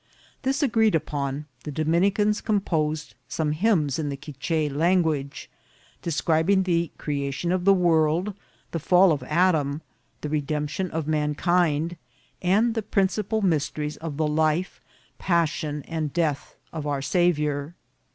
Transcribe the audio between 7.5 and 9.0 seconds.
of the world, the